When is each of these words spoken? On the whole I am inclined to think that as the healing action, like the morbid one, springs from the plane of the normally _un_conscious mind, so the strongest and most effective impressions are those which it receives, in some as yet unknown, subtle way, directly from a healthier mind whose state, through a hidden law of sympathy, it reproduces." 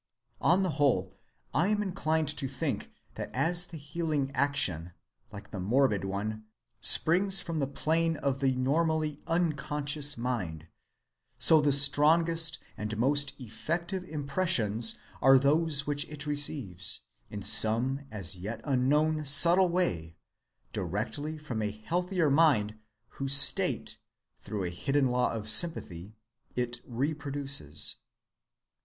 On 0.41 0.63
the 0.63 0.71
whole 0.81 1.15
I 1.53 1.67
am 1.67 1.83
inclined 1.83 2.29
to 2.29 2.47
think 2.47 2.91
that 3.13 3.29
as 3.35 3.67
the 3.67 3.77
healing 3.77 4.31
action, 4.33 4.93
like 5.31 5.51
the 5.51 5.59
morbid 5.59 6.03
one, 6.05 6.45
springs 6.79 7.39
from 7.39 7.59
the 7.59 7.67
plane 7.67 8.17
of 8.17 8.39
the 8.39 8.51
normally 8.53 9.17
_un_conscious 9.27 10.17
mind, 10.17 10.65
so 11.37 11.61
the 11.61 11.71
strongest 11.71 12.57
and 12.75 12.97
most 12.97 13.39
effective 13.39 14.03
impressions 14.05 14.97
are 15.21 15.37
those 15.37 15.85
which 15.85 16.09
it 16.09 16.25
receives, 16.25 17.01
in 17.29 17.43
some 17.43 18.07
as 18.09 18.35
yet 18.35 18.59
unknown, 18.63 19.23
subtle 19.23 19.69
way, 19.69 20.15
directly 20.73 21.37
from 21.37 21.61
a 21.61 21.69
healthier 21.69 22.31
mind 22.31 22.73
whose 23.09 23.35
state, 23.37 23.99
through 24.39 24.63
a 24.63 24.69
hidden 24.71 25.05
law 25.05 25.31
of 25.31 25.47
sympathy, 25.47 26.15
it 26.55 26.81
reproduces." 26.87 27.97